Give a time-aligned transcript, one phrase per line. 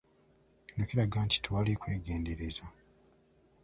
[0.67, 2.65] Kino kiraga nti tewali kwegendereza.